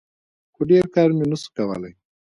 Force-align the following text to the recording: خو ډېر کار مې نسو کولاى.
خو 0.53 0.61
ډېر 0.71 0.85
کار 0.95 1.09
مې 1.17 1.25
نسو 1.31 1.49
کولاى. 1.55 1.91